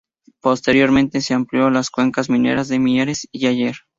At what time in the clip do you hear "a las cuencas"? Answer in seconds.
1.67-2.27